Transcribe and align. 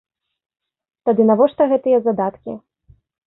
Тады 1.09 1.21
навошта 1.31 1.67
гэтыя 1.73 1.97
задаткі? 2.09 2.53